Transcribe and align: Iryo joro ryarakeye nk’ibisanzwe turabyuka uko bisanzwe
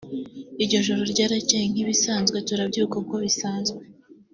Iryo 0.63 0.79
joro 0.85 1.01
ryarakeye 1.13 1.65
nk’ibisanzwe 1.71 2.37
turabyuka 2.47 2.95
uko 3.03 3.15
bisanzwe 3.23 3.81